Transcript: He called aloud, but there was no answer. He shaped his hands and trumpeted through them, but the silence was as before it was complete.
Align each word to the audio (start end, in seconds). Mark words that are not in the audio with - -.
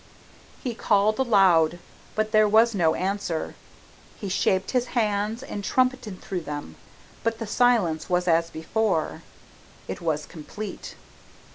He 0.63 0.73
called 0.73 1.19
aloud, 1.19 1.77
but 2.15 2.31
there 2.31 2.47
was 2.49 2.73
no 2.73 2.95
answer. 2.95 3.53
He 4.19 4.29
shaped 4.29 4.71
his 4.71 4.87
hands 4.97 5.43
and 5.43 5.63
trumpeted 5.63 6.19
through 6.21 6.41
them, 6.41 6.75
but 7.23 7.37
the 7.37 7.45
silence 7.45 8.09
was 8.09 8.27
as 8.27 8.49
before 8.49 9.21
it 9.87 10.01
was 10.01 10.25
complete. 10.25 10.95